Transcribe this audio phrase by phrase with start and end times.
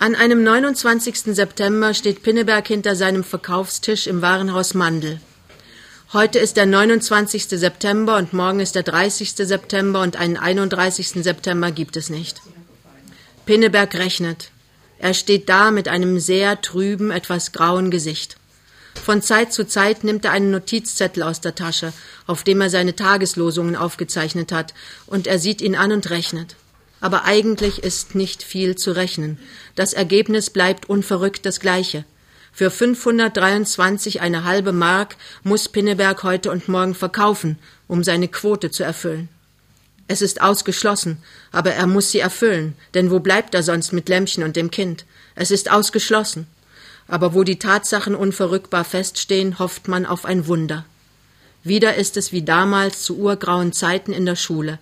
[0.00, 1.34] An einem 29.
[1.34, 5.20] September steht Pinneberg hinter seinem Verkaufstisch im Warenhaus Mandel.
[6.12, 7.48] Heute ist der 29.
[7.48, 9.32] September und morgen ist der 30.
[9.34, 11.24] September und einen 31.
[11.24, 12.40] September gibt es nicht.
[13.44, 14.52] Pinneberg rechnet.
[15.00, 18.36] Er steht da mit einem sehr trüben, etwas grauen Gesicht.
[18.94, 21.92] Von Zeit zu Zeit nimmt er einen Notizzettel aus der Tasche,
[22.28, 24.74] auf dem er seine Tageslosungen aufgezeichnet hat,
[25.06, 26.54] und er sieht ihn an und rechnet.
[27.00, 29.38] Aber eigentlich ist nicht viel zu rechnen.
[29.74, 32.04] Das Ergebnis bleibt unverrückt das gleiche.
[32.52, 38.82] Für 523 eine halbe Mark muss Pinneberg heute und morgen verkaufen, um seine Quote zu
[38.82, 39.28] erfüllen.
[40.08, 41.18] Es ist ausgeschlossen,
[41.52, 45.04] aber er muss sie erfüllen, denn wo bleibt er sonst mit Lämmchen und dem Kind?
[45.34, 46.46] Es ist ausgeschlossen.
[47.06, 50.84] Aber wo die Tatsachen unverrückbar feststehen, hofft man auf ein Wunder.
[51.62, 54.78] Wieder ist es wie damals zu urgrauen Zeiten in der Schule.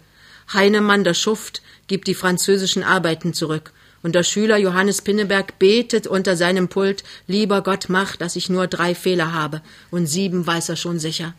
[0.53, 6.37] Heinemann, der Schuft, gibt die französischen Arbeiten zurück, und der Schüler Johannes Pinneberg betet unter
[6.37, 10.77] seinem Pult, lieber Gott mach, dass ich nur drei Fehler habe, und sieben weiß er
[10.77, 11.35] schon sicher.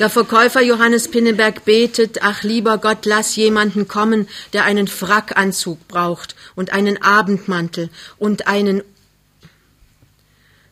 [0.00, 6.34] Der Verkäufer Johannes Pinneberg betet, ach lieber Gott, lass jemanden kommen, der einen Frackanzug braucht
[6.56, 8.82] und einen Abendmantel und einen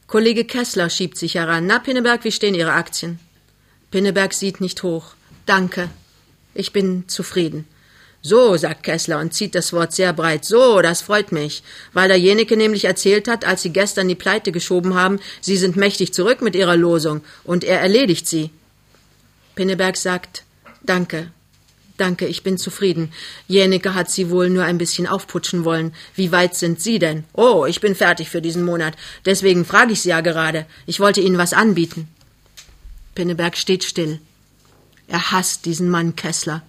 [0.09, 1.67] Kollege Kessler schiebt sich heran.
[1.67, 3.19] Na, Pinneberg, wie stehen Ihre Aktien?
[3.91, 5.15] Pinneberg sieht nicht hoch.
[5.47, 5.91] Danke.
[6.55, 7.67] Ich bin zufrieden.
[8.25, 10.45] So, sagt Kessler und zieht das Wort sehr breit.
[10.45, 14.95] So, das freut mich, weil derjenige nämlich erzählt hat, als Sie gestern die Pleite geschoben
[14.95, 18.51] haben, Sie sind mächtig zurück mit Ihrer Losung und er erledigt sie.
[19.57, 20.45] Pinneberg sagt,
[20.83, 21.33] danke,
[21.97, 23.13] danke, ich bin zufrieden.
[23.49, 25.93] Jeneke hat Sie wohl nur ein bisschen aufputschen wollen.
[26.15, 27.25] Wie weit sind Sie denn?
[27.33, 28.95] Oh, ich bin fertig für diesen Monat.
[29.27, 30.65] Deswegen frage ich Sie ja gerade.
[30.87, 32.07] Ich wollte Ihnen was anbieten.
[33.17, 34.21] Pinneberg steht still.
[35.13, 36.63] Er hasst diesen Mann Kessler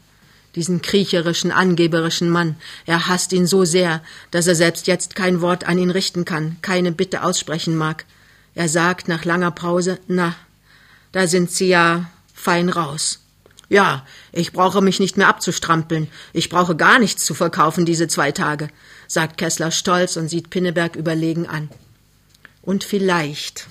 [0.56, 2.56] diesen kriecherischen, angeberischen Mann.
[2.86, 6.58] Er hasst ihn so sehr, dass er selbst jetzt kein Wort an ihn richten kann,
[6.62, 8.06] keine Bitte aussprechen mag.
[8.56, 10.36] Er sagt nach langer Pause, na,
[11.12, 13.20] da sind Sie ja fein raus.
[13.70, 16.08] Ja, ich brauche mich nicht mehr abzustrampeln.
[16.34, 18.70] Ich brauche gar nichts zu verkaufen diese zwei Tage,
[19.08, 21.70] sagt Kessler stolz und sieht Pinneberg überlegen an.
[22.62, 23.68] Und vielleicht,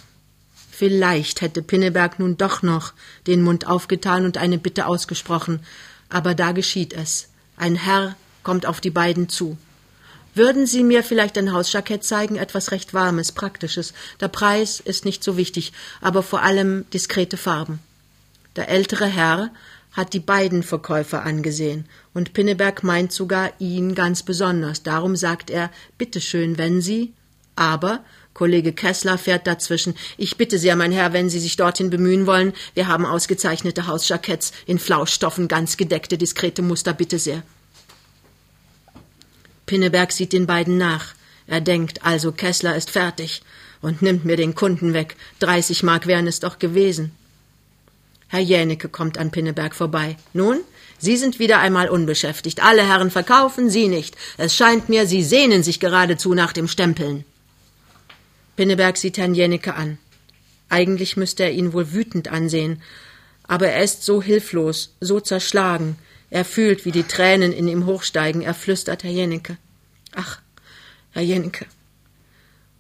[0.73, 2.95] vielleicht hätte Pinneberg nun doch noch
[3.27, 5.61] den Mund aufgetan und eine Bitte ausgesprochen,
[6.09, 7.29] aber da geschieht es.
[7.57, 9.57] Ein Herr kommt auf die beiden zu.
[10.35, 13.93] Würden Sie mir vielleicht ein Hausjackett zeigen, etwas recht Warmes, Praktisches.
[14.21, 17.81] Der Preis ist nicht so wichtig, aber vor allem diskrete Farben.
[18.57, 19.51] Der ältere Herr
[19.93, 21.85] hat die beiden Verkäufer angesehen,
[22.15, 24.83] und Pinneberg meint sogar ihn ganz besonders.
[24.83, 27.13] Darum sagt er, bitteschön, wenn Sie,
[27.57, 28.03] aber
[28.35, 29.95] Kollege Kessler fährt dazwischen.
[30.17, 32.53] Ich bitte sehr, mein Herr, wenn Sie sich dorthin bemühen wollen.
[32.75, 37.43] Wir haben ausgezeichnete Hausjacketts in Flauschstoffen, ganz gedeckte, diskrete Muster, bitte sehr.
[39.67, 41.15] Pinneberg sieht den beiden nach.
[41.47, 43.43] Er denkt, also Kessler ist fertig
[43.81, 45.17] und nimmt mir den Kunden weg.
[45.39, 47.13] Dreißig Mark wären es doch gewesen.
[48.29, 50.17] Herr Jänicke kommt an Pinneberg vorbei.
[50.33, 50.61] Nun,
[50.99, 52.63] Sie sind wieder einmal unbeschäftigt.
[52.63, 54.17] Alle Herren verkaufen, Sie nicht.
[54.39, 57.25] Es scheint mir, Sie sehnen sich geradezu nach dem Stempeln.
[58.57, 59.99] Pinneberg sieht Herrn Jennecke an.
[60.69, 62.83] Eigentlich müsste er ihn wohl wütend ansehen,
[63.45, 65.97] aber er ist so hilflos, so zerschlagen.
[66.31, 68.41] Er fühlt, wie die Tränen in ihm hochsteigen.
[68.41, 69.59] Er flüstert Herr Jennecke.
[70.15, 70.41] Ach,
[71.11, 71.67] Herr Jennecke.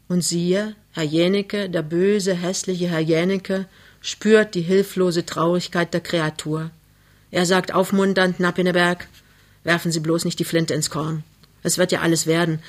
[0.09, 3.66] Und siehe, Herr Jennecke, der böse, hässliche Herr Jennecke,
[4.00, 6.71] spürt die hilflose Traurigkeit der Kreatur.
[7.31, 9.06] Er sagt aufmunternd, na Pinneberg,
[9.65, 11.25] werfen Sie bloß nicht die Flinte ins Korn.
[11.62, 12.61] Es wird ja alles werden.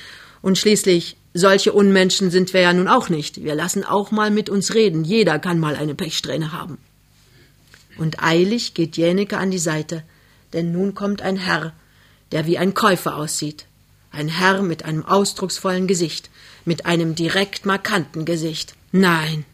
[0.42, 3.42] Und schließlich, solche Unmenschen sind wir ja nun auch nicht.
[3.42, 5.04] Wir lassen auch mal mit uns reden.
[5.04, 6.78] Jeder kann mal eine Pechsträhne haben.
[7.98, 10.02] Und eilig geht Jäneke an die Seite,
[10.52, 11.72] denn nun kommt ein Herr,
[12.32, 13.66] der wie ein Käufer aussieht.
[14.10, 16.30] Ein Herr mit einem ausdrucksvollen Gesicht,
[16.64, 18.74] mit einem direkt markanten Gesicht.
[18.92, 19.44] Nein,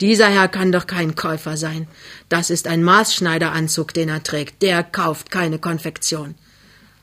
[0.00, 1.86] dieser Herr kann doch kein Käufer sein.
[2.28, 4.62] Das ist ein Maßschneideranzug, den er trägt.
[4.62, 6.34] Der kauft keine Konfektion.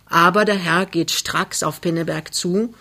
[0.06, 2.74] Aber der Herr geht stracks auf Pinneberg zu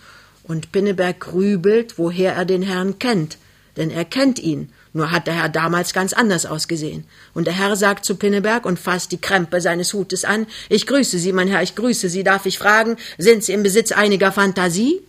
[0.51, 3.39] und Pinneberg grübelt, woher er den Herrn kennt,
[3.77, 7.05] denn er kennt ihn, nur hat der Herr damals ganz anders ausgesehen.
[7.33, 11.19] Und der Herr sagt zu Pinneberg und fasst die Krempe seines Hutes an Ich grüße
[11.19, 12.25] Sie, mein Herr, ich grüße Sie.
[12.25, 15.01] Darf ich fragen, sind Sie im Besitz einiger Fantasie?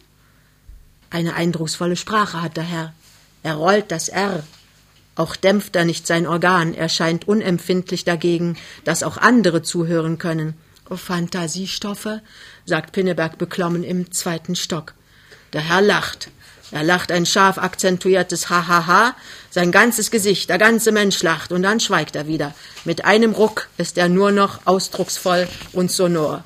[1.10, 2.94] Eine eindrucksvolle Sprache hat der Herr.
[3.42, 4.44] Er rollt das R.
[5.16, 10.54] Auch dämpft er nicht sein Organ, er scheint unempfindlich dagegen, dass auch andere zuhören können.
[10.90, 12.22] Oh, Fantasiestoffe,
[12.66, 14.94] sagt Pinneberg beklommen im zweiten Stock.
[15.54, 16.30] Der Herr lacht.
[16.72, 19.14] Er lacht ein scharf akzentuiertes Hahaha,
[19.50, 22.54] sein ganzes Gesicht, der ganze Mensch lacht, und dann schweigt er wieder.
[22.86, 26.46] Mit einem Ruck ist er nur noch ausdrucksvoll und sonor.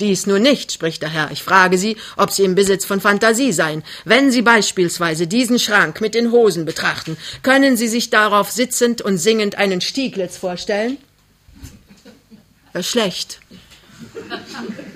[0.00, 1.30] Dies nur nicht, spricht der Herr.
[1.30, 3.82] Ich frage Sie, ob Sie im Besitz von Fantasie seien.
[4.04, 9.16] Wenn Sie beispielsweise diesen Schrank mit den Hosen betrachten, können Sie sich darauf sitzend und
[9.18, 10.98] singend einen Stieglitz vorstellen?
[12.74, 13.40] Äh, schlecht,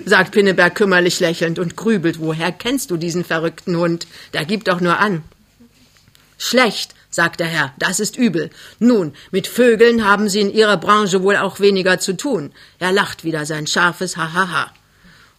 [0.05, 2.19] sagt Pinneberg kümmerlich lächelnd und grübelt.
[2.19, 4.07] Woher kennst du diesen verrückten Hund?
[4.33, 5.23] Der gibt doch nur an.
[6.37, 8.49] Schlecht, sagt der Herr, das ist übel.
[8.79, 12.51] Nun, mit Vögeln haben Sie in Ihrer Branche wohl auch weniger zu tun.
[12.79, 14.71] Er lacht wieder sein scharfes Hahaha.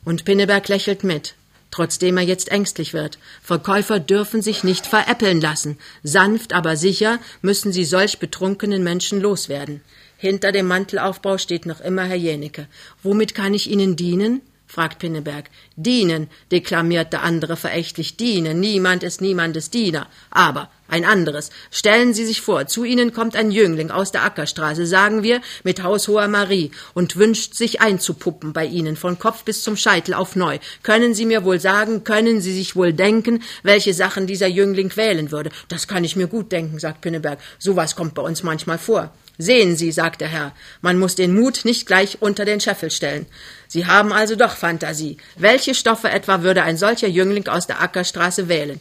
[0.05, 1.35] Und Pinneberg lächelt mit,
[1.71, 3.19] trotzdem er jetzt ängstlich wird.
[3.43, 5.79] Verkäufer dürfen sich nicht veräppeln lassen.
[6.03, 9.83] Sanft, aber sicher müssen sie solch betrunkenen Menschen loswerden.
[10.21, 12.67] Hinter dem Mantelaufbau steht noch immer Herr Jenecke.
[13.03, 14.43] Womit kann ich Ihnen dienen?
[14.67, 15.47] fragt Pinneberg.
[15.77, 18.19] Dienen, deklamiert der andere verächtlich.
[18.19, 20.09] Dienen, niemand ist niemandes Diener.
[20.31, 21.49] Aber ein anderes.
[21.71, 25.83] Stellen Sie sich vor, zu Ihnen kommt ein Jüngling aus der Ackerstraße, sagen wir, mit
[25.83, 30.59] haushoher Marie, und wünscht sich einzupuppen bei Ihnen, von Kopf bis zum Scheitel auf neu.
[30.83, 35.31] Können Sie mir wohl sagen, können Sie sich wohl denken, welche Sachen dieser Jüngling wählen
[35.31, 35.51] würde?
[35.69, 37.39] Das kann ich mir gut denken, sagt Pinneberg.
[37.59, 39.15] Sowas kommt bei uns manchmal vor.
[39.43, 40.53] Sehen Sie, sagt der Herr,
[40.83, 43.25] man muss den Mut nicht gleich unter den Scheffel stellen.
[43.69, 45.17] Sie haben also doch Fantasie.
[45.35, 48.81] Welche Stoffe etwa würde ein solcher Jüngling aus der Ackerstraße wählen?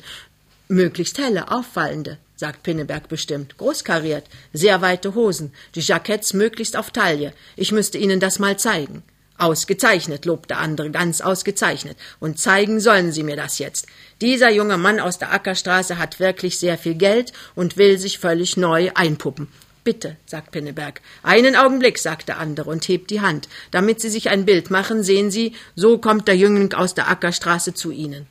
[0.67, 3.57] Möglichst helle, auffallende, sagt Pinneberg bestimmt.
[3.57, 7.31] Großkariert, sehr weite Hosen, die Jacketts möglichst auf Taille.
[7.55, 9.03] Ich müsste Ihnen das mal zeigen.
[9.37, 11.97] Ausgezeichnet, lobt der andere, ganz ausgezeichnet.
[12.19, 13.87] Und zeigen sollen Sie mir das jetzt.
[14.19, 18.57] Dieser junge Mann aus der Ackerstraße hat wirklich sehr viel Geld und will sich völlig
[18.57, 19.47] neu einpuppen.
[19.89, 21.01] Bitte, sagt Pinneberg.
[21.23, 23.49] Einen Augenblick, sagt der andere und hebt die Hand.
[23.71, 27.73] Damit Sie sich ein Bild machen, sehen Sie, so kommt der Jüngling aus der Ackerstraße
[27.73, 28.27] zu Ihnen.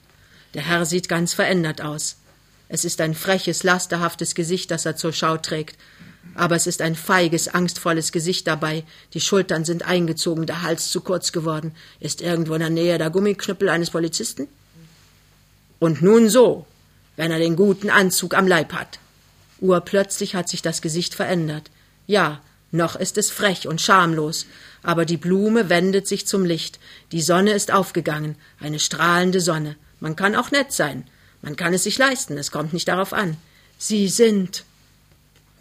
[0.54, 2.18] Der Herr sieht ganz verändert aus.
[2.68, 5.76] Es ist ein freches, lasterhaftes Gesicht, das er zur Schau trägt.
[6.36, 8.84] Aber es ist ein feiges, angstvolles Gesicht dabei.
[9.14, 11.74] Die Schultern sind eingezogen, der Hals zu kurz geworden.
[11.98, 14.46] Ist irgendwo in der Nähe der Gummiknüppel eines Polizisten?
[15.80, 16.66] Und nun so,
[17.16, 19.00] wenn er den guten Anzug am Leib hat.
[19.60, 21.70] Urplötzlich hat sich das Gesicht verändert.
[22.06, 22.40] Ja,
[22.70, 24.46] noch ist es frech und schamlos,
[24.82, 26.78] aber die Blume wendet sich zum Licht.
[27.12, 29.76] Die Sonne ist aufgegangen, eine strahlende Sonne.
[30.00, 31.04] Man kann auch nett sein.
[31.42, 33.36] Man kann es sich leisten, es kommt nicht darauf an.
[33.78, 34.64] Sie sind,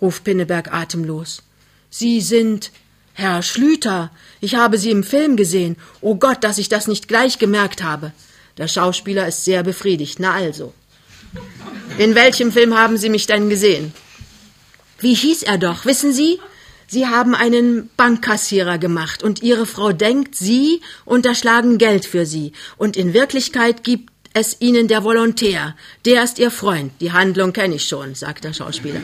[0.01, 1.43] ruft Pinneberg atemlos.
[1.89, 2.71] Sie sind
[3.13, 4.11] Herr Schlüter.
[4.41, 5.77] Ich habe Sie im Film gesehen.
[6.01, 8.11] Oh Gott, dass ich das nicht gleich gemerkt habe.
[8.57, 10.19] Der Schauspieler ist sehr befriedigt.
[10.19, 10.73] Na also.
[11.97, 13.91] In welchem Film haben Sie mich denn gesehen?
[14.99, 16.39] Wie hieß er doch, wissen Sie?
[16.85, 22.95] Sie haben einen Bankkassierer gemacht und Ihre Frau denkt, Sie unterschlagen Geld für Sie und
[22.97, 25.75] in Wirklichkeit gibt es Ihnen der Volontär.
[26.05, 26.91] Der ist Ihr Freund.
[27.01, 29.01] Die Handlung kenne ich schon, sagt der Schauspieler.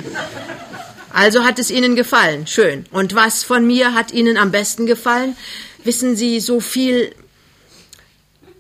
[1.11, 2.45] Also hat es Ihnen gefallen.
[2.45, 2.85] Schön.
[2.91, 5.35] Und was von mir hat Ihnen am besten gefallen?
[5.83, 7.13] Wissen Sie, so viel.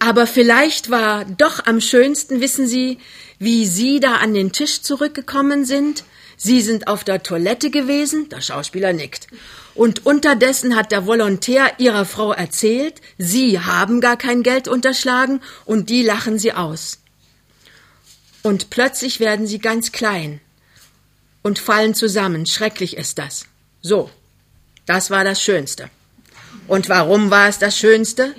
[0.05, 2.97] Aber vielleicht war doch am schönsten, wissen Sie,
[3.39, 6.03] wie Sie da an den Tisch zurückgekommen sind?
[6.35, 8.27] Sie sind auf der Toilette gewesen?
[8.27, 9.27] Der Schauspieler nickt.
[9.75, 15.89] Und unterdessen hat der Volontär Ihrer Frau erzählt, Sie haben gar kein Geld unterschlagen und
[15.89, 16.99] die lachen Sie aus.
[18.41, 20.41] Und plötzlich werden Sie ganz klein
[21.43, 22.45] und fallen zusammen.
[22.45, 23.45] Schrecklich ist das.
[23.81, 24.09] So,
[24.85, 25.89] das war das Schönste.
[26.67, 28.35] Und warum war es das Schönste?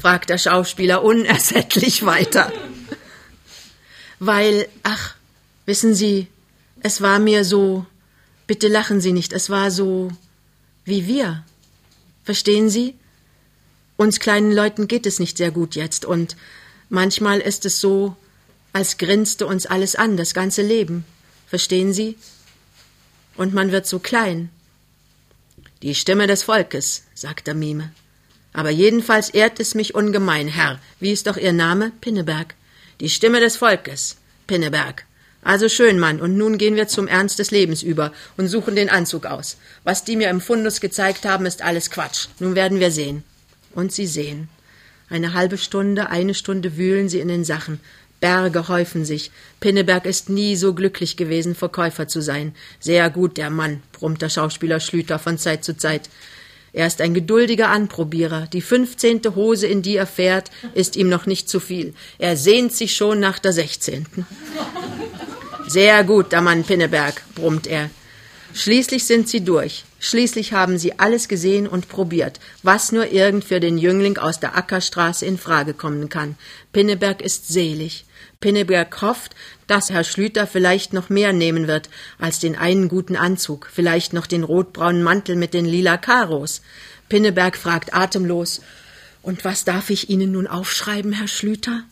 [0.00, 2.52] Fragt der Schauspieler unersättlich weiter
[4.18, 5.14] weil, ach,
[5.66, 6.28] wissen Sie,
[6.80, 7.86] es war mir so,
[8.46, 10.10] bitte lachen Sie nicht, es war so
[10.84, 11.44] wie wir.
[12.24, 12.94] Verstehen Sie?
[13.96, 16.36] Uns kleinen Leuten geht es nicht sehr gut jetzt und
[16.88, 18.16] manchmal ist es so,
[18.72, 21.04] als grinste uns alles an, das ganze Leben.
[21.46, 22.16] Verstehen Sie?
[23.36, 24.50] Und man wird so klein.
[25.82, 27.92] Die Stimme des Volkes, sagt der Mime.
[28.58, 30.80] Aber jedenfalls ehrt es mich ungemein, Herr.
[30.98, 31.92] Wie ist doch Ihr Name?
[32.00, 32.56] Pinneberg.
[32.98, 34.16] Die Stimme des Volkes,
[34.48, 35.04] Pinneberg.
[35.44, 38.90] Also schön, Mann, und nun gehen wir zum Ernst des Lebens über und suchen den
[38.90, 39.58] Anzug aus.
[39.84, 42.26] Was die mir im Fundus gezeigt haben, ist alles Quatsch.
[42.40, 43.22] Nun werden wir sehen.
[43.76, 44.48] Und sie sehen.
[45.08, 47.78] Eine halbe Stunde, eine Stunde wühlen sie in den Sachen.
[48.18, 49.30] Berge häufen sich.
[49.60, 52.56] Pinneberg ist nie so glücklich gewesen, Verkäufer zu sein.
[52.80, 56.10] Sehr gut, der Mann, brummt der Schauspieler Schlüter von Zeit zu Zeit.
[56.72, 58.46] Er ist ein geduldiger Anprobierer.
[58.52, 61.94] Die fünfzehnte Hose, in die er fährt, ist ihm noch nicht zu viel.
[62.18, 64.26] Er sehnt sich schon nach der sechzehnten.
[65.66, 67.90] Sehr gut, der Mann Pinneberg, brummt er.
[68.54, 69.84] Schließlich sind sie durch.
[70.00, 74.56] Schließlich haben sie alles gesehen und probiert, was nur irgend für den Jüngling aus der
[74.56, 76.36] Ackerstraße in Frage kommen kann.
[76.72, 78.04] Pinneberg ist selig.
[78.40, 79.34] Pinneberg hofft,
[79.66, 81.90] dass Herr Schlüter vielleicht noch mehr nehmen wird
[82.20, 86.62] als den einen guten Anzug, vielleicht noch den rotbraunen Mantel mit den lila Karos.
[87.08, 88.60] Pinneberg fragt atemlos
[89.22, 91.82] Und was darf ich Ihnen nun aufschreiben, Herr Schlüter?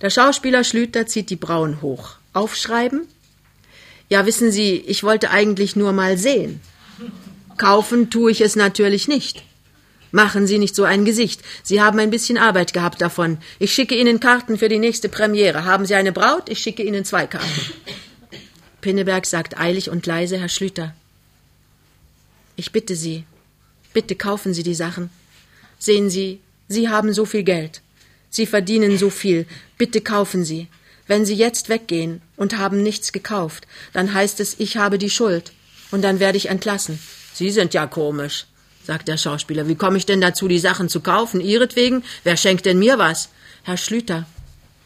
[0.00, 2.16] Der Schauspieler Schlüter zieht die Brauen hoch.
[2.32, 3.08] Aufschreiben?
[4.08, 6.60] Ja, wissen Sie, ich wollte eigentlich nur mal sehen.
[7.58, 9.42] Kaufen tue ich es natürlich nicht.
[10.12, 11.40] Machen Sie nicht so ein Gesicht.
[11.62, 13.38] Sie haben ein bisschen Arbeit gehabt davon.
[13.58, 15.64] Ich schicke Ihnen Karten für die nächste Premiere.
[15.64, 16.50] Haben Sie eine Braut?
[16.50, 17.48] Ich schicke Ihnen zwei Karten.
[18.82, 20.94] Pinneberg sagt eilig und leise, Herr Schlüter.
[22.56, 23.24] Ich bitte Sie,
[23.94, 25.08] bitte kaufen Sie die Sachen.
[25.78, 27.80] Sehen Sie, Sie haben so viel Geld.
[28.28, 29.46] Sie verdienen so viel.
[29.78, 30.68] Bitte kaufen Sie.
[31.06, 35.52] Wenn Sie jetzt weggehen und haben nichts gekauft, dann heißt es, ich habe die Schuld.
[35.90, 36.98] Und dann werde ich entlassen.
[37.32, 38.46] Sie sind ja komisch
[38.84, 39.68] sagt der Schauspieler.
[39.68, 41.40] Wie komme ich denn dazu, die Sachen zu kaufen?
[41.40, 42.04] Ihretwegen?
[42.24, 43.28] Wer schenkt denn mir was?
[43.62, 44.26] Herr Schlüter,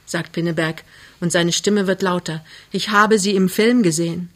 [0.04, 0.84] sagt Pinneberg,
[1.20, 2.44] und seine Stimme wird lauter.
[2.72, 4.30] Ich habe Sie im Film gesehen.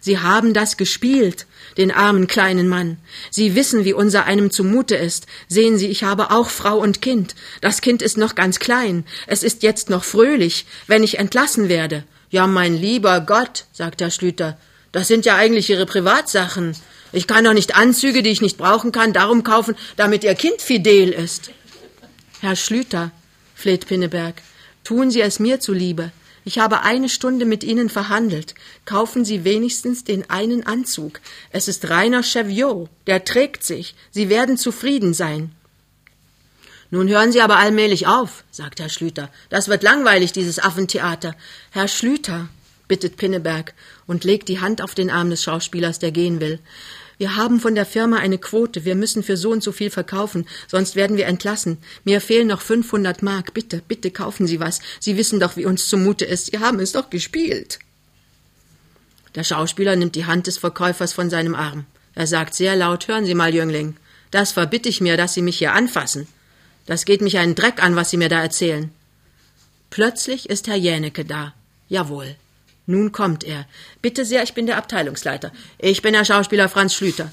[0.00, 2.96] Sie haben das gespielt, den armen kleinen Mann.
[3.30, 5.26] Sie wissen, wie unser einem zumute ist.
[5.46, 7.36] Sehen Sie, ich habe auch Frau und Kind.
[7.60, 9.04] Das Kind ist noch ganz klein.
[9.28, 12.02] Es ist jetzt noch fröhlich, wenn ich entlassen werde.
[12.30, 14.58] Ja, mein lieber Gott, sagt Herr Schlüter,
[14.90, 16.76] das sind ja eigentlich Ihre Privatsachen.
[17.12, 20.60] Ich kann doch nicht Anzüge, die ich nicht brauchen kann, darum kaufen, damit Ihr Kind
[20.62, 21.50] fidel ist.
[22.40, 23.12] Herr Schlüter,
[23.54, 24.42] fleht Pinneberg,
[24.82, 26.10] tun Sie es mir zuliebe.
[26.44, 28.54] Ich habe eine Stunde mit Ihnen verhandelt.
[28.84, 31.20] Kaufen Sie wenigstens den einen Anzug.
[31.50, 33.94] Es ist reiner Cheviot, der trägt sich.
[34.10, 35.52] Sie werden zufrieden sein.
[36.90, 39.30] Nun hören Sie aber allmählich auf, sagt Herr Schlüter.
[39.50, 41.36] Das wird langweilig, dieses Affentheater.
[41.70, 42.48] Herr Schlüter,
[42.88, 43.72] bittet Pinneberg
[44.06, 46.58] und legt die Hand auf den Arm des Schauspielers, der gehen will.
[47.22, 48.84] Wir haben von der Firma eine Quote.
[48.84, 51.78] Wir müssen für so und so viel verkaufen, sonst werden wir entlassen.
[52.02, 53.54] Mir fehlen noch 500 Mark.
[53.54, 54.80] Bitte, bitte kaufen Sie was.
[54.98, 56.46] Sie wissen doch, wie uns zumute ist.
[56.46, 57.78] Sie haben es doch gespielt.
[59.36, 61.84] Der Schauspieler nimmt die Hand des Verkäufers von seinem Arm.
[62.16, 63.94] Er sagt sehr laut, hören Sie mal, Jüngling,
[64.32, 66.26] das verbitte ich mir, dass Sie mich hier anfassen.
[66.86, 68.90] Das geht mich einen Dreck an, was Sie mir da erzählen.
[69.90, 71.54] Plötzlich ist Herr Jänecke da.
[71.88, 72.34] Jawohl.
[72.86, 73.66] Nun kommt er.
[74.00, 75.52] Bitte sehr, ich bin der Abteilungsleiter.
[75.78, 77.30] Ich bin der Schauspieler Franz Schlüter.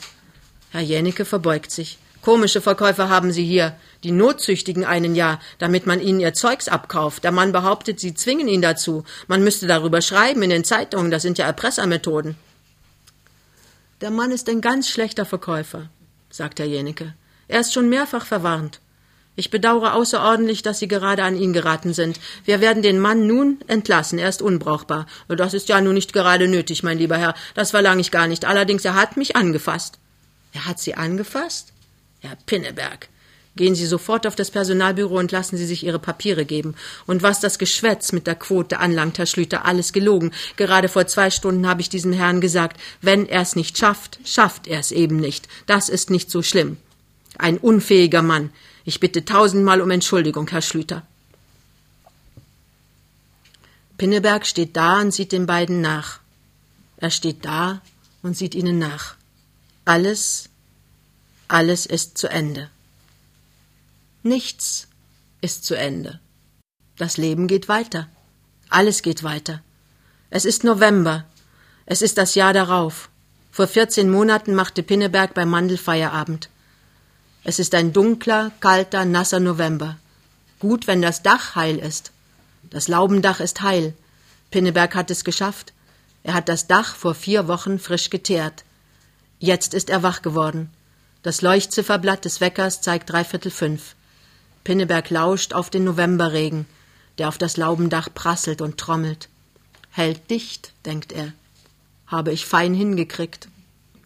[0.71, 1.97] Herr Jänicke verbeugt sich.
[2.21, 3.75] Komische Verkäufer haben Sie hier.
[4.03, 7.23] Die Notzüchtigen einen ja, damit man ihnen ihr Zeugs abkauft.
[7.23, 9.03] Der Mann behauptet, sie zwingen ihn dazu.
[9.27, 11.11] Man müsste darüber schreiben in den Zeitungen.
[11.11, 12.35] Das sind ja Erpressermethoden.
[14.01, 15.89] Der Mann ist ein ganz schlechter Verkäufer,
[16.29, 17.13] sagt Herr Jänicke.
[17.47, 18.79] Er ist schon mehrfach verwarnt.
[19.39, 22.19] Ich bedauere außerordentlich, dass Sie gerade an ihn geraten sind.
[22.43, 24.19] Wir werden den Mann nun entlassen.
[24.19, 25.07] Er ist unbrauchbar.
[25.29, 27.33] Das ist ja nun nicht gerade nötig, mein lieber Herr.
[27.53, 28.43] Das verlange ich gar nicht.
[28.43, 29.97] Allerdings, er hat mich angefasst.
[30.51, 31.71] Er hat Sie angefasst?
[32.19, 33.07] Herr Pinneberg.
[33.55, 36.75] Gehen Sie sofort auf das Personalbüro und lassen Sie sich Ihre Papiere geben.
[37.07, 40.33] Und was das Geschwätz mit der Quote anlangt, Herr Schlüter, alles gelogen.
[40.57, 44.67] Gerade vor zwei Stunden habe ich diesem Herrn gesagt, wenn er es nicht schafft, schafft
[44.67, 45.47] er es eben nicht.
[45.65, 46.75] Das ist nicht so schlimm.
[47.37, 48.49] Ein unfähiger Mann.
[48.89, 51.05] Ich bitte tausendmal um Entschuldigung, Herr Schlüter.
[53.99, 56.19] Pinneberg steht da und sieht den beiden nach.
[56.97, 57.83] Er steht da
[58.23, 59.13] und sieht ihnen nach.
[59.85, 60.49] Alles,
[61.47, 62.71] alles ist zu Ende.
[64.23, 64.87] Nichts
[65.41, 66.19] ist zu Ende.
[66.97, 68.09] Das Leben geht weiter.
[68.69, 69.61] Alles geht weiter.
[70.31, 71.25] Es ist November.
[71.85, 73.09] Es ist das Jahr darauf.
[73.51, 76.49] Vor vierzehn Monaten machte Pinneberg beim Mandel Feierabend.
[77.43, 79.97] Es ist ein dunkler, kalter, nasser November.
[80.59, 82.11] Gut, wenn das Dach heil ist.
[82.69, 83.93] Das Laubendach ist heil.
[84.51, 85.73] Pinneberg hat es geschafft.
[86.23, 88.65] Er hat das Dach vor vier Wochen frisch geteert.
[89.39, 90.69] Jetzt ist er wach geworden.
[91.23, 93.95] Das Leuchtzifferblatt des Weckers zeigt dreiviertel fünf.
[94.65, 96.65] Pinneberg lauscht auf den Novemberregen,
[97.17, 99.29] der auf das Laubendach prasselt und trommelt.
[99.91, 101.31] Hält dicht, denkt er.
[102.05, 103.47] Habe ich fein hingekriegt.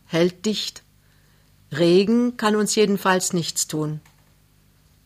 [0.05, 0.82] Hält dicht.
[1.77, 4.01] Regen kann uns jedenfalls nichts tun.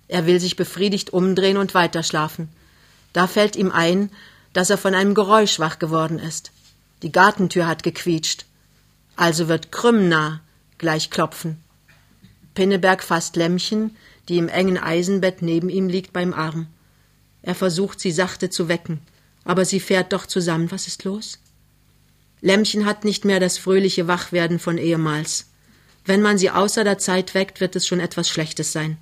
[0.07, 2.49] Er will sich befriedigt umdrehen und weiterschlafen.
[3.13, 4.11] Da fällt ihm ein,
[4.53, 6.51] dass er von einem Geräusch wach geworden ist.
[7.01, 8.45] Die Gartentür hat gequietscht.
[9.15, 10.41] Also wird Krümna
[10.77, 11.57] gleich klopfen.
[12.53, 13.95] Pinneberg fasst Lämmchen,
[14.29, 16.67] die im engen Eisenbett neben ihm liegt, beim Arm.
[17.41, 18.99] Er versucht, sie sachte zu wecken,
[19.43, 20.71] aber sie fährt doch zusammen.
[20.71, 21.39] Was ist los?
[22.41, 25.47] Lämmchen hat nicht mehr das fröhliche Wachwerden von ehemals.
[26.07, 28.97] Wenn man sie außer der Zeit weckt, wird es schon etwas Schlechtes sein.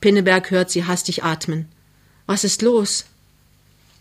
[0.00, 1.68] Pinneberg hört sie hastig atmen.
[2.26, 3.04] Was ist los?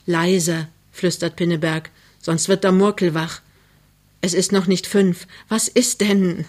[0.05, 1.89] Leise, flüstert Pinneberg,
[2.21, 3.41] sonst wird der Murkel wach.
[4.21, 5.27] Es ist noch nicht fünf.
[5.49, 6.45] Was ist denn?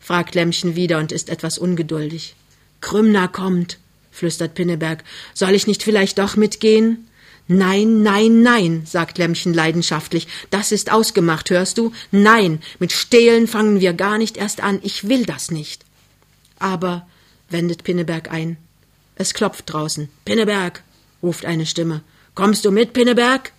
[0.00, 2.36] fragt Lämmchen wieder und ist etwas ungeduldig.
[2.82, 3.78] Krümner kommt,
[4.10, 5.02] flüstert Pinneberg.
[5.32, 7.08] Soll ich nicht vielleicht doch mitgehen?
[7.52, 10.28] Nein, nein, nein, sagt Lämmchen leidenschaftlich.
[10.50, 11.90] Das ist ausgemacht, hörst du?
[12.12, 14.78] Nein, mit Stehlen fangen wir gar nicht erst an.
[14.84, 15.84] Ich will das nicht.
[16.60, 17.08] Aber,
[17.48, 18.56] wendet Pinneberg ein,
[19.16, 20.08] Es klopft draußen.
[20.24, 20.84] Pinneberg,
[21.24, 22.02] ruft eine Stimme.
[22.36, 23.50] Kommst du mit, Pinneberg?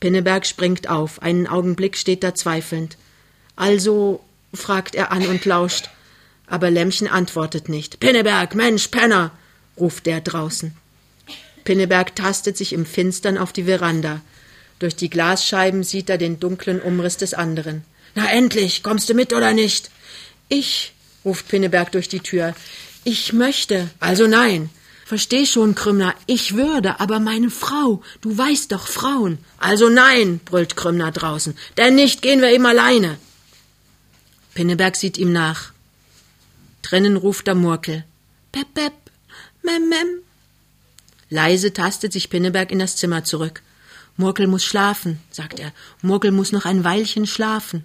[0.00, 1.22] Pinneberg springt auf.
[1.22, 2.96] Einen Augenblick steht er zweifelnd.
[3.54, 5.88] Also, fragt er an und lauscht.
[6.48, 8.00] Aber Lämmchen antwortet nicht.
[8.00, 9.30] Pinneberg, Mensch, Penner,
[9.78, 10.74] ruft der draußen.
[11.68, 14.22] Pinneberg tastet sich im Finstern auf die Veranda.
[14.78, 17.84] Durch die Glasscheiben sieht er den dunklen Umriss des anderen.
[18.14, 19.90] Na endlich, kommst du mit oder nicht?
[20.48, 20.94] Ich,
[21.26, 22.54] ruft Pinneberg durch die Tür.
[23.04, 23.90] Ich möchte.
[24.00, 24.70] Also nein.
[25.04, 29.36] Versteh schon, Krümner, ich würde, aber meine Frau, du weißt doch Frauen.
[29.58, 33.18] Also nein, brüllt Krümner draußen, denn nicht gehen wir eben alleine.
[34.54, 35.72] Pinneberg sieht ihm nach.
[36.80, 38.04] Drinnen ruft der Murkel.
[38.52, 38.94] Pep, pep,
[39.62, 40.22] mem, mem.
[41.30, 43.62] Leise tastet sich Pinneberg in das Zimmer zurück.
[44.16, 45.72] Murkel muss schlafen, sagt er.
[46.02, 47.84] Murkel muss noch ein Weilchen schlafen.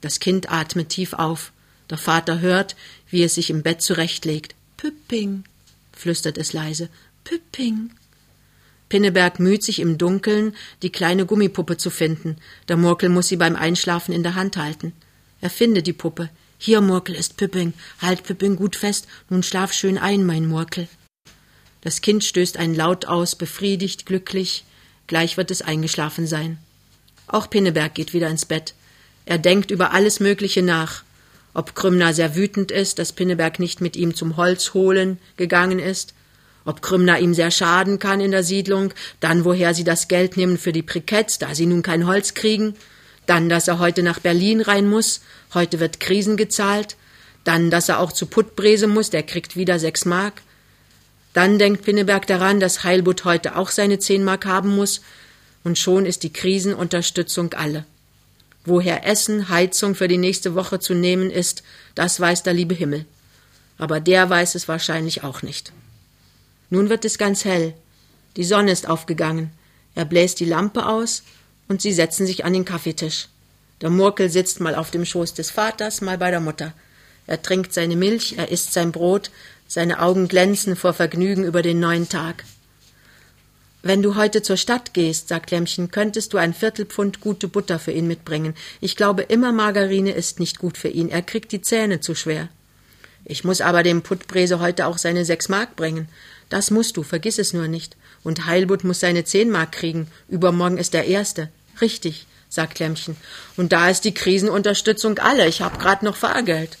[0.00, 1.52] Das Kind atmet tief auf.
[1.88, 2.74] Der Vater hört,
[3.10, 4.54] wie es sich im Bett zurechtlegt.
[4.76, 5.44] Püpping,
[5.92, 6.88] flüstert es leise.
[7.24, 7.90] Püpping.
[8.88, 12.36] Pinneberg müht sich im Dunkeln, die kleine Gummipuppe zu finden.
[12.68, 14.92] Der Murkel muss sie beim Einschlafen in der Hand halten.
[15.40, 16.30] Er findet die Puppe.
[16.58, 17.74] Hier, Murkel, ist Püpping.
[18.00, 19.06] Halt Püpping gut fest.
[19.28, 20.88] Nun schlaf schön ein, mein Murkel.
[21.86, 24.64] Das Kind stößt einen Laut aus, befriedigt, glücklich.
[25.06, 26.58] Gleich wird es eingeschlafen sein.
[27.28, 28.74] Auch Pinneberg geht wieder ins Bett.
[29.24, 31.04] Er denkt über alles Mögliche nach.
[31.54, 36.12] Ob Krümner sehr wütend ist, dass Pinneberg nicht mit ihm zum Holz holen gegangen ist,
[36.64, 40.58] ob Krümner ihm sehr schaden kann in der Siedlung, dann woher sie das Geld nehmen
[40.58, 42.74] für die Briketts, da sie nun kein Holz kriegen,
[43.26, 45.20] dann, dass er heute nach Berlin rein muss,
[45.54, 46.96] heute wird Krisen gezahlt,
[47.44, 50.42] dann, dass er auch zu Puttbrese muss, der kriegt wieder sechs Mark,
[51.36, 55.02] dann denkt Pinneberg daran, dass Heilbutt heute auch seine zehn Mark haben muss,
[55.64, 57.84] und schon ist die Krisenunterstützung alle.
[58.64, 61.62] Woher Essen, Heizung für die nächste Woche zu nehmen ist,
[61.94, 63.04] das weiß der liebe Himmel.
[63.76, 65.72] Aber der weiß es wahrscheinlich auch nicht.
[66.70, 67.74] Nun wird es ganz hell.
[68.36, 69.50] Die Sonne ist aufgegangen.
[69.94, 71.22] Er bläst die Lampe aus
[71.68, 73.28] und sie setzen sich an den Kaffeetisch.
[73.82, 76.72] Der Murkel sitzt mal auf dem Schoß des Vaters, mal bei der Mutter.
[77.26, 79.30] Er trinkt seine Milch, er isst sein Brot,
[79.68, 82.44] seine Augen glänzen vor Vergnügen über den neuen Tag.
[83.82, 87.92] Wenn du heute zur Stadt gehst, sagt Lämmchen, könntest du ein Viertelpfund gute Butter für
[87.92, 88.54] ihn mitbringen.
[88.80, 91.08] Ich glaube, immer Margarine ist nicht gut für ihn.
[91.08, 92.48] Er kriegt die Zähne zu schwer.
[93.24, 96.08] Ich muss aber dem Puttbrese heute auch seine sechs Mark bringen.
[96.48, 97.96] Das musst du, vergiss es nur nicht.
[98.24, 100.08] Und Heilbutt muss seine zehn Mark kriegen.
[100.28, 101.48] Übermorgen ist der erste.
[101.80, 103.16] Richtig, sagt Lämmchen.
[103.56, 105.46] Und da ist die Krisenunterstützung alle.
[105.46, 106.78] Ich hab grad noch Fahrgeld.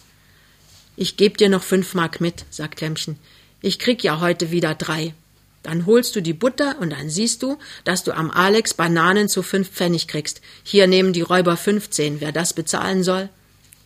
[0.96, 3.18] Ich geb dir noch fünf Mark mit, sagt Lämmchen.
[3.60, 5.14] Ich krieg ja heute wieder drei.
[5.62, 9.42] Dann holst du die Butter und dann siehst du, dass du am Alex Bananen zu
[9.42, 10.40] fünf Pfennig kriegst.
[10.62, 12.20] Hier nehmen die Räuber fünfzehn.
[12.20, 13.28] Wer das bezahlen soll?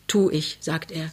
[0.07, 1.11] Tu ich, sagt er.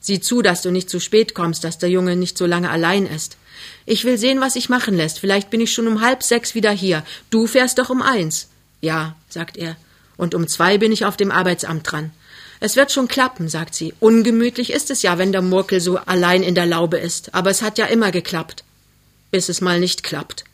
[0.00, 3.06] Sieh zu, dass du nicht zu spät kommst, dass der Junge nicht so lange allein
[3.06, 3.36] ist.
[3.84, 5.18] Ich will sehen, was sich machen lässt.
[5.18, 7.04] Vielleicht bin ich schon um halb sechs wieder hier.
[7.30, 8.48] Du fährst doch um eins.
[8.80, 9.76] Ja, sagt er.
[10.16, 12.12] Und um zwei bin ich auf dem Arbeitsamt dran.
[12.60, 13.94] Es wird schon klappen, sagt sie.
[14.00, 17.34] Ungemütlich ist es ja, wenn der Murkel so allein in der Laube ist.
[17.34, 18.64] Aber es hat ja immer geklappt
[19.30, 20.44] bis es mal nicht klappt.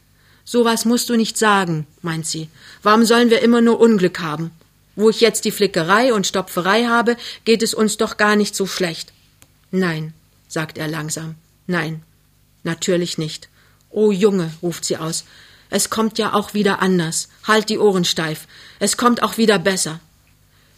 [0.44, 2.48] So was musst du nicht sagen, meint sie.
[2.82, 4.50] Warum sollen wir immer nur Unglück haben?
[4.96, 8.66] Wo ich jetzt die Flickerei und Stopferei habe, geht es uns doch gar nicht so
[8.66, 9.12] schlecht.
[9.70, 10.12] Nein,
[10.48, 11.34] sagt er langsam.
[11.66, 12.02] Nein,
[12.62, 13.48] natürlich nicht.
[13.90, 15.24] O Junge, ruft sie aus,
[15.70, 17.28] es kommt ja auch wieder anders.
[17.44, 18.46] Halt die Ohren steif.
[18.78, 19.98] Es kommt auch wieder besser.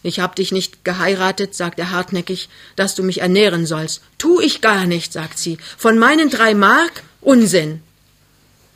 [0.06, 4.02] Ich hab dich nicht geheiratet, sagt er hartnäckig, dass du mich ernähren sollst.
[4.18, 5.58] Tu ich gar nicht, sagt sie.
[5.76, 7.02] Von meinen drei Mark?
[7.20, 7.82] Unsinn.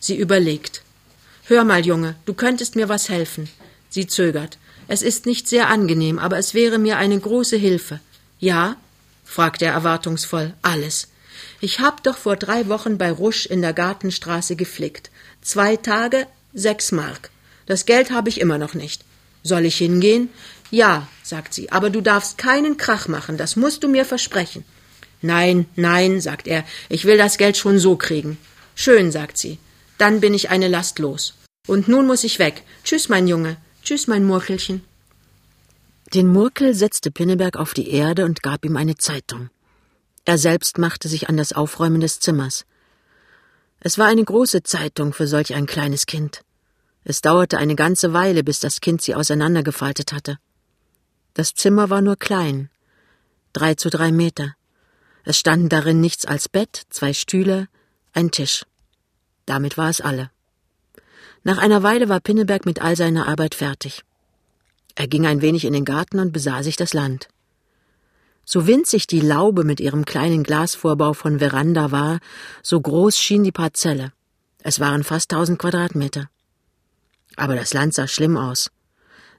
[0.00, 0.82] Sie überlegt.
[1.44, 3.48] Hör mal, Junge, du könntest mir was helfen.
[3.90, 4.58] Sie zögert.
[4.88, 8.00] Es ist nicht sehr angenehm, aber es wäre mir eine große Hilfe.
[8.40, 8.74] Ja?
[9.24, 10.54] fragt er erwartungsvoll.
[10.62, 11.10] Alles.
[11.60, 15.12] Ich hab doch vor drei Wochen bei Rusch in der Gartenstraße geflickt.
[15.42, 17.30] Zwei Tage, sechs Mark.
[17.66, 19.04] Das Geld habe ich immer noch nicht.
[19.44, 20.28] Soll ich hingehen?
[20.70, 24.64] Ja, sagt sie, aber du darfst keinen Krach machen, das musst du mir versprechen.
[25.22, 28.38] Nein, nein, sagt er, ich will das Geld schon so kriegen.
[28.74, 29.58] Schön, sagt sie.
[29.98, 31.34] Dann bin ich eine Last los.
[31.66, 32.62] Und nun muss ich weg.
[32.84, 33.56] Tschüss, mein Junge.
[33.82, 34.82] Tschüss, mein Murkelchen.
[36.14, 39.50] Den Murkel setzte Pinneberg auf die Erde und gab ihm eine Zeitung.
[40.24, 42.64] Er selbst machte sich an das Aufräumen des Zimmers.
[43.80, 46.42] Es war eine große Zeitung für solch ein kleines Kind.
[47.04, 50.38] Es dauerte eine ganze Weile, bis das Kind sie auseinandergefaltet hatte.
[51.34, 52.70] Das Zimmer war nur klein,
[53.52, 54.54] drei zu drei Meter.
[55.24, 57.68] Es standen darin nichts als Bett, zwei Stühle,
[58.12, 58.64] ein Tisch.
[59.46, 60.30] Damit war es alle.
[61.42, 64.02] Nach einer Weile war Pinneberg mit all seiner Arbeit fertig.
[64.94, 67.28] Er ging ein wenig in den Garten und besah sich das Land.
[68.44, 72.18] So winzig die Laube mit ihrem kleinen Glasvorbau von Veranda war,
[72.62, 74.12] so groß schien die Parzelle.
[74.62, 76.28] Es waren fast tausend Quadratmeter.
[77.36, 78.70] Aber das Land sah schlimm aus.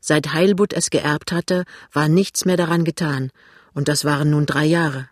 [0.04, 3.32] Seit Heilbutt es geerbt hatte, war nichts mehr daran getan,
[3.74, 5.08] und das waren nun drei Jahre.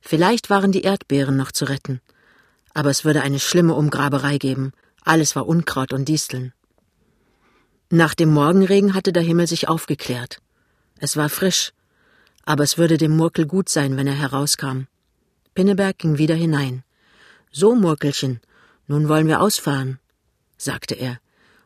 [0.00, 2.00] Vielleicht waren die Erdbeeren noch zu retten.
[2.72, 4.72] Aber es würde eine schlimme Umgraberei geben.
[5.02, 6.52] Alles war Unkraut und Disteln.
[7.90, 10.38] Nach dem Morgenregen hatte der Himmel sich aufgeklärt.
[10.98, 11.72] Es war frisch,
[12.44, 14.86] aber es würde dem Murkel gut sein, wenn er herauskam.
[15.54, 16.82] Pinneberg ging wieder hinein.
[17.52, 18.40] So, Murkelchen,
[18.86, 20.00] nun wollen wir ausfahren,
[20.56, 21.20] sagte er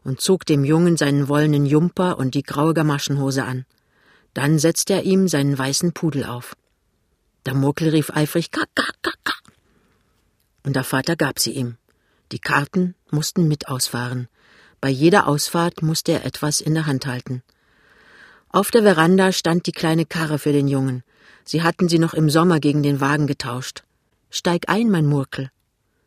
[0.09, 3.67] und zog dem Jungen seinen wollenen Jumper und die graue Gamaschenhose an.
[4.33, 6.57] Dann setzte er ihm seinen weißen Pudel auf.
[7.45, 9.35] Der Murkel rief eifrig Ka, ka, ka, ka.
[10.65, 11.77] Und der Vater gab sie ihm.
[12.33, 14.29] Die Karten mussten mit ausfahren.
[14.81, 17.43] Bei jeder Ausfahrt musste er etwas in der Hand halten.
[18.49, 21.03] Auf der Veranda stand die kleine Karre für den Jungen.
[21.45, 23.85] Sie hatten sie noch im Sommer gegen den Wagen getauscht.
[24.31, 25.51] Steig ein, mein Murkel,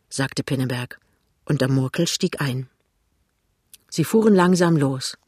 [0.08, 0.98] sagte Pinneberg.
[1.44, 2.68] Und der Murkel stieg ein.
[3.94, 5.18] Sie fuhren langsam los.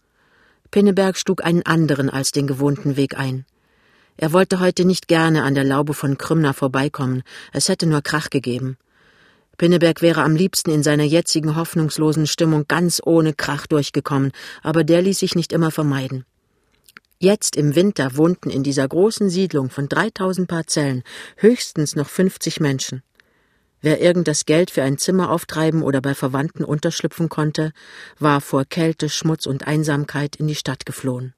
[0.71, 3.45] Pinneberg schlug einen anderen als den gewohnten Weg ein.
[4.17, 8.31] Er wollte heute nicht gerne an der Laube von Krümner vorbeikommen, es hätte nur Krach
[8.31, 8.79] gegeben.
[9.59, 15.03] Pinneberg wäre am liebsten in seiner jetzigen hoffnungslosen Stimmung ganz ohne Krach durchgekommen, aber der
[15.03, 16.25] ließ sich nicht immer vermeiden.
[17.19, 21.03] Jetzt im Winter wohnten in dieser großen Siedlung von 3000 Parzellen
[21.37, 23.03] höchstens noch 50 Menschen.
[23.85, 27.75] Wer irgend das Geld für ein Zimmer auftreiben oder bei Verwandten unterschlüpfen konnte,
[28.19, 31.35] war vor Kälte, Schmutz und Einsamkeit in die Stadt geflohen.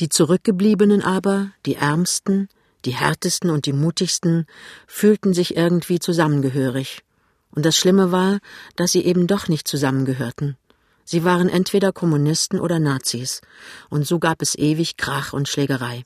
[0.00, 2.48] Die Zurückgebliebenen aber, die Ärmsten,
[2.84, 4.46] die Härtesten und die Mutigsten,
[4.88, 7.04] fühlten sich irgendwie zusammengehörig.
[7.52, 8.40] Und das Schlimme war,
[8.74, 10.56] dass sie eben doch nicht zusammengehörten.
[11.04, 13.42] Sie waren entweder Kommunisten oder Nazis,
[13.90, 16.02] und so gab es ewig Krach und Schlägerei.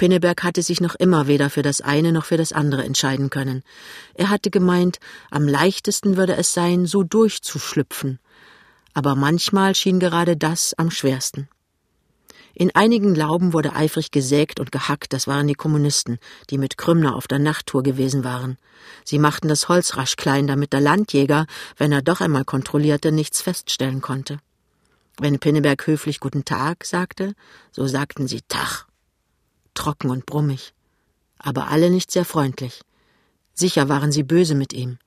[0.00, 3.62] Pinneberg hatte sich noch immer weder für das eine noch für das andere entscheiden können.
[4.14, 4.98] Er hatte gemeint,
[5.30, 8.18] am leichtesten würde es sein, so durchzuschlüpfen.
[8.94, 11.50] Aber manchmal schien gerade das am schwersten.
[12.54, 17.14] In einigen Lauben wurde eifrig gesägt und gehackt, das waren die Kommunisten, die mit Krümner
[17.14, 18.56] auf der Nachttour gewesen waren.
[19.04, 21.44] Sie machten das Holz rasch klein, damit der Landjäger,
[21.76, 24.38] wenn er doch einmal kontrollierte, nichts feststellen konnte.
[25.18, 27.34] Wenn Pinneberg höflich Guten Tag sagte,
[27.70, 28.86] so sagten sie Tach.
[29.80, 30.74] Trocken und brummig.
[31.38, 32.82] Aber alle nicht sehr freundlich.
[33.54, 34.98] Sicher waren sie böse mit ihm.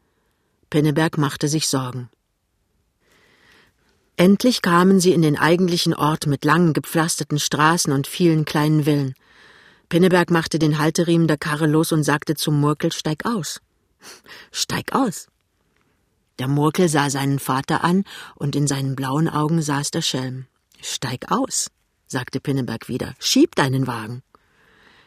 [0.71, 2.09] Pinneberg machte sich Sorgen.
[4.15, 9.13] Endlich kamen sie in den eigentlichen Ort mit langen gepflasterten Straßen und vielen kleinen Villen.
[9.89, 13.61] Pinneberg machte den Halteriemen der Karre los und sagte zum Murkel Steig aus.
[14.51, 15.27] Steig aus.
[16.39, 20.47] Der Murkel sah seinen Vater an, und in seinen blauen Augen saß der Schelm.
[20.81, 21.69] Steig aus,
[22.07, 23.13] sagte Pinneberg wieder.
[23.19, 24.23] Schieb deinen Wagen.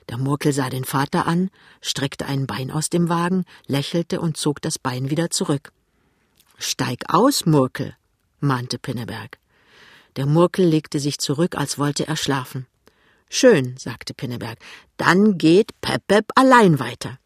[0.08, 4.62] Der Murkel sah den Vater an, streckte ein Bein aus dem Wagen, lächelte und zog
[4.62, 5.72] das Bein wieder zurück.
[6.58, 7.96] Steig aus, Murkel,
[8.40, 9.38] mahnte Pinneberg.
[10.14, 12.66] Der Murkel legte sich zurück, als wollte er schlafen.
[13.28, 14.58] Schön, sagte Pinneberg,
[14.96, 17.18] dann geht Pep-Pep allein weiter.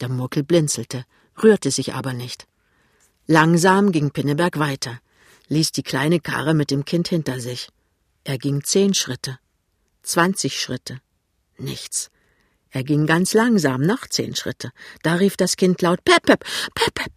[0.00, 1.04] Der Murkel blinzelte,
[1.42, 2.46] rührte sich aber nicht.
[3.26, 4.98] Langsam ging Pinneberg weiter,
[5.48, 7.68] ließ die kleine Karre mit dem Kind hinter sich.
[8.24, 9.38] Er ging zehn Schritte,
[10.02, 11.00] zwanzig Schritte,
[11.60, 12.10] nichts.
[12.70, 14.70] Er ging ganz langsam, noch zehn Schritte.
[15.02, 16.44] Da rief das Kind laut Pep, Pep,
[16.74, 17.12] Pep, Pep.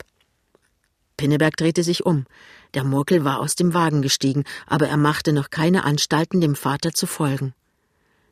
[1.18, 2.26] Pinneberg drehte sich um.
[2.74, 6.94] Der Murkel war aus dem Wagen gestiegen, aber er machte noch keine Anstalten, dem Vater
[6.94, 7.54] zu folgen.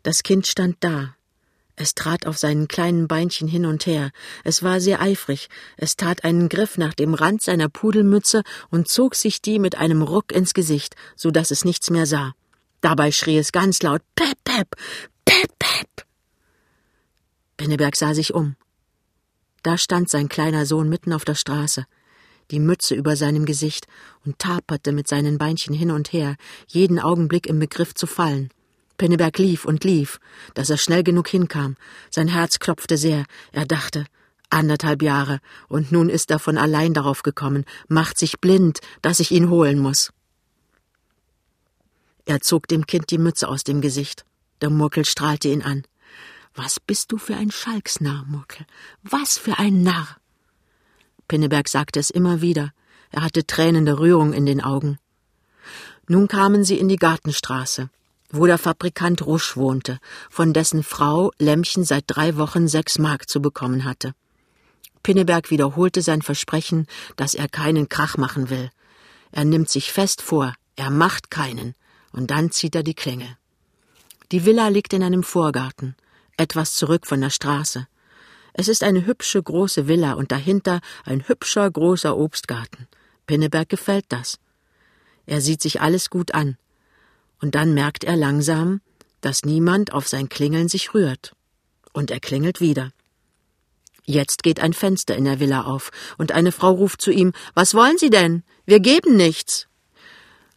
[0.02, 1.16] Das Kind stand da.
[1.76, 4.12] Es trat auf seinen kleinen Beinchen hin und her.
[4.44, 5.50] Es war sehr eifrig.
[5.78, 10.02] Es tat einen Griff nach dem Rand seiner Pudelmütze und zog sich die mit einem
[10.02, 12.34] Ruck ins Gesicht, so dass es nichts mehr sah.
[12.82, 14.76] Dabei schrie es ganz laut Pep, Pep,
[15.30, 16.06] Pep, Pep.
[17.58, 18.56] Pinneberg sah sich um.
[19.64, 21.86] Da stand sein kleiner Sohn mitten auf der Straße
[22.52, 23.88] die Mütze über seinem Gesicht
[24.26, 26.36] und taperte mit seinen Beinchen hin und her,
[26.68, 28.50] jeden Augenblick im Begriff zu fallen.
[28.98, 30.20] Pinneberg lief und lief,
[30.56, 31.78] dass er schnell genug hinkam.
[32.10, 33.26] Sein Herz klopfte sehr.
[33.52, 34.06] Er dachte,
[34.50, 35.40] anderthalb Jahre,
[35.70, 39.80] und nun ist er von allein darauf gekommen, macht sich blind, dass ich ihn holen
[39.80, 40.12] muss.
[42.26, 44.26] Er zog dem Kind die Mütze aus dem Gesicht.
[44.62, 45.84] Der Murkel strahlte ihn an.
[46.56, 48.66] Was bist du für ein Schalksnarr, Murkel?
[49.04, 50.18] Was für ein Narr!
[51.28, 52.74] Pinneberg sagte es immer wieder.
[53.12, 54.98] Er hatte Tränen der Rührung in den Augen.
[56.08, 57.90] Nun kamen sie in die Gartenstraße,
[58.32, 63.42] wo der Fabrikant Rusch wohnte, von dessen Frau Lämmchen seit drei Wochen sechs Mark zu
[63.42, 64.14] bekommen hatte.
[65.04, 68.70] Pinneberg wiederholte sein Versprechen, dass er keinen Krach machen will.
[69.32, 71.76] Er nimmt sich fest vor, er macht keinen,
[72.12, 73.38] und dann zieht er die Klingel.
[74.32, 75.96] Die Villa liegt in einem Vorgarten.
[76.38, 77.88] etwas zurück von der Straße.
[78.54, 82.88] Es ist eine hübsche große Villa und dahinter ein hübscher großer Obstgarten.
[83.26, 84.40] Pinneberg gefällt das.
[85.26, 86.58] Er sieht sich alles gut an.
[87.42, 88.82] Und dann merkt er langsam,
[89.22, 91.34] dass niemand auf sein Klingeln sich rührt.
[91.92, 92.92] Und er klingelt wieder.
[94.06, 97.74] Jetzt geht ein Fenster in der Villa auf, und eine Frau ruft zu ihm Was
[97.74, 98.44] wollen Sie denn?
[98.66, 99.68] Wir geben nichts.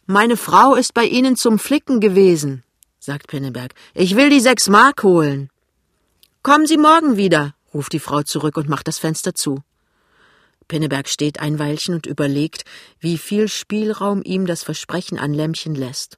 [0.05, 2.62] Meine Frau ist bei Ihnen zum Flicken gewesen,
[3.03, 3.73] sagt Pinneberg.
[3.93, 5.49] Ich will die sechs Mark holen.
[6.41, 9.61] Kommen Sie morgen wieder, ruft die Frau zurück und macht das Fenster zu.
[10.69, 12.63] Pinneberg steht ein Weilchen und überlegt,
[13.01, 16.17] wie viel Spielraum ihm das Versprechen an Lämmchen lässt.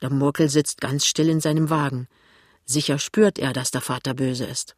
[0.00, 2.08] Der Murkel sitzt ganz still in seinem Wagen.
[2.64, 4.76] Sicher spürt er, dass der Vater böse ist.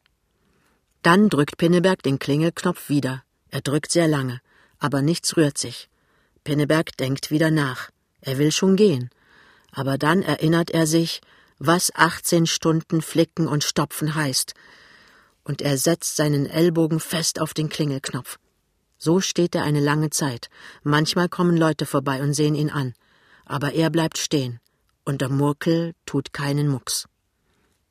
[1.03, 3.23] Dann drückt Pinneberg den Klingelknopf wieder.
[3.49, 4.41] Er drückt sehr lange,
[4.81, 5.89] aber nichts rührt sich.
[6.43, 7.91] Pinneberg denkt wieder nach.
[8.23, 9.11] Er will schon gehen.
[9.73, 11.21] Aber dann erinnert er sich,
[11.59, 14.55] was 18 Stunden Flicken und Stopfen heißt.
[15.45, 18.39] Und er setzt seinen Ellbogen fest auf den Klingelknopf.
[18.99, 20.49] So steht er eine lange Zeit.
[20.85, 22.95] Manchmal kommen Leute vorbei und sehen ihn an.
[23.45, 24.61] Aber er bleibt stehen.
[25.05, 27.09] Und der Murkel tut keinen Mucks.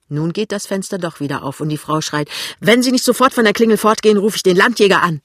[0.08, 3.34] Nun geht das Fenster doch wieder auf und die Frau schreit, wenn Sie nicht sofort
[3.34, 5.22] von der Klingel fortgehen, rufe ich den Landjäger an.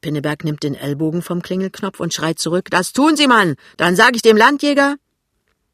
[0.00, 4.16] Pinneberg nimmt den Ellbogen vom Klingelknopf und schreit zurück, das tun Sie, Mann, dann sage
[4.16, 4.96] ich dem Landjäger.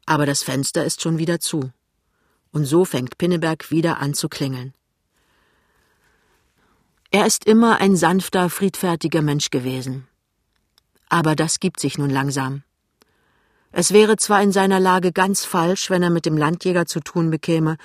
[0.07, 1.73] Aber das Fenster ist schon wieder zu.
[2.53, 4.73] Und so fängt Pinneberg wieder an zu klingeln.
[7.11, 10.07] Er ist immer ein sanfter, friedfertiger Mensch gewesen.
[11.09, 12.63] Aber das gibt sich nun langsam.
[13.73, 17.31] Es wäre zwar in seiner Lage ganz falsch, wenn er mit dem Landjäger zu tun
[17.31, 17.77] bekäme,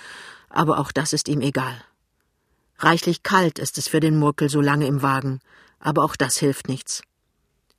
[0.50, 1.76] aber auch das ist ihm egal.
[2.78, 5.40] Reichlich kalt ist es für den Murkel so lange im Wagen,
[5.82, 7.04] aber auch das hilft nichts.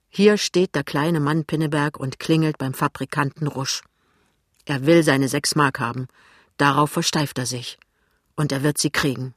[0.09, 3.83] Hier steht der kleine Mann Pinneberg und klingelt beim Fabrikanten Rusch.
[4.67, 6.07] Er will seine sechs Mark haben,
[6.59, 7.79] darauf versteift er sich,
[8.37, 9.35] und er wird sie kriegen.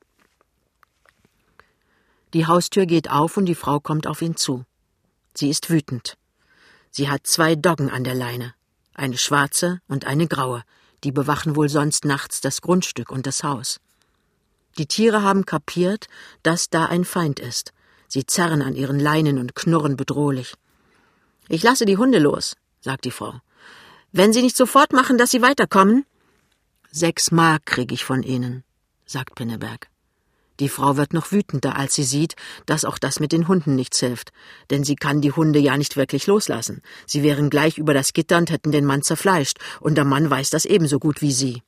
[2.33, 4.65] Die Haustür geht auf und die Frau kommt auf ihn zu.
[5.33, 6.17] Sie ist wütend.
[6.91, 8.53] Sie hat zwei Doggen an der Leine,
[8.93, 10.63] eine schwarze und eine graue,
[11.03, 13.79] die bewachen wohl sonst nachts das Grundstück und das Haus.
[14.77, 16.07] Die Tiere haben kapiert,
[16.43, 17.71] dass da ein Feind ist.
[18.07, 20.53] Sie zerren an ihren Leinen und knurren bedrohlich.
[21.47, 23.41] Ich lasse die Hunde los, sagt die Frau.
[24.11, 26.05] Wenn Sie nicht sofort machen, dass Sie weiterkommen?
[26.91, 28.63] Sechs Mark krieg ich von Ihnen,
[29.05, 29.89] sagt Pinneberg.
[30.59, 33.99] Die Frau wird noch wütender, als sie sieht, dass auch das mit den Hunden nichts
[33.99, 34.31] hilft,
[34.69, 36.81] denn sie kann die Hunde ja nicht wirklich loslassen.
[37.05, 40.49] Sie wären gleich über das Gitter und hätten den Mann zerfleischt, und der Mann weiß
[40.49, 41.61] das ebenso gut wie sie.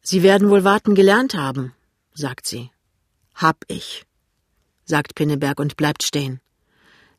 [0.00, 1.74] Sie werden wohl warten gelernt haben,
[2.14, 2.70] sagt sie.
[3.34, 4.06] Hab ich,
[4.90, 6.40] sagt Pinneberg und bleibt stehen.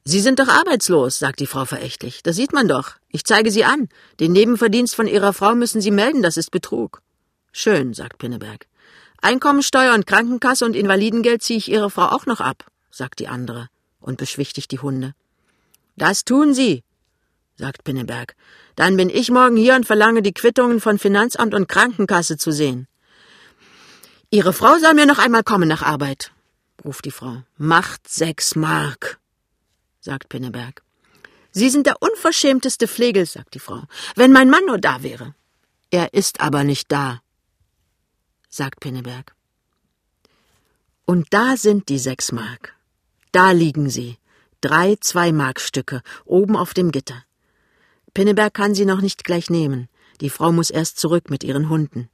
[0.04, 2.22] Sie sind doch arbeitslos, sagt die Frau verächtlich.
[2.24, 2.94] Das sieht man doch.
[3.10, 3.90] Ich zeige Sie an.
[4.20, 7.02] Den Nebenverdienst von Ihrer Frau müssen Sie melden, das ist Betrug.
[7.52, 8.68] Schön, sagt Pinneberg.
[9.22, 13.68] Einkommensteuer und Krankenkasse und Invalidengeld ziehe ich Ihre Frau auch noch ab, sagt die andere
[14.00, 15.14] und beschwichtigt die Hunde.
[15.96, 16.84] Das tun Sie,
[17.56, 18.36] sagt Pinneberg.
[18.76, 22.88] Dann bin ich morgen hier und verlange die Quittungen von Finanzamt und Krankenkasse zu sehen.
[24.32, 26.32] Ihre Frau soll mir noch einmal kommen nach Arbeit,
[26.84, 27.44] ruft die Frau.
[27.58, 29.20] Macht sechs Mark,
[30.00, 30.84] sagt Pinneberg.
[31.52, 33.84] Sie sind der unverschämteste Flegel, sagt die Frau.
[34.16, 35.36] Wenn mein Mann nur da wäre.
[35.90, 37.22] Er ist aber nicht da,
[38.50, 39.36] sagt Pinneberg.
[41.06, 42.74] Und da sind die sechs Mark.
[43.34, 44.18] Da liegen sie,
[44.62, 47.26] drei Zweimarkstücke, oben auf dem Gitter.
[48.14, 49.90] Pinneberg kann sie noch nicht gleich nehmen.
[50.22, 52.10] Die Frau muss erst zurück mit ihren Hunden.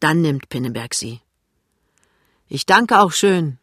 [0.00, 1.20] Dann nimmt Pinneberg sie.
[2.48, 3.58] Ich danke auch schön,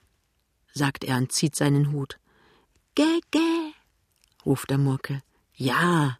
[0.73, 2.19] sagt er und zieht seinen Hut.
[2.95, 3.71] Gä, gä,
[4.45, 5.21] ruft der Murkel.
[5.55, 6.17] Ja,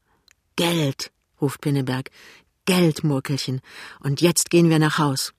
[0.56, 1.12] Geld,
[1.42, 2.12] ruft Pinneberg.
[2.66, 3.62] Geld, Murkelchen.
[4.00, 5.34] Und jetzt gehen wir nach Haus.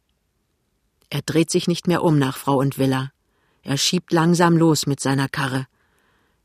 [1.09, 3.13] Er dreht sich nicht mehr um nach Frau und Villa.
[3.63, 5.67] Er schiebt langsam los mit seiner Karre.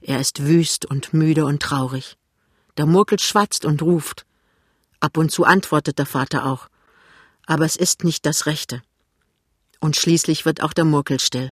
[0.01, 2.15] Er ist wüst und müde und traurig.
[2.77, 4.25] Der Murkel schwatzt und ruft.
[4.99, 6.69] Ab und zu antwortet der Vater auch.
[7.45, 8.81] Aber es ist nicht das Rechte.
[9.79, 11.47] Und schließlich wird auch der Murkel still.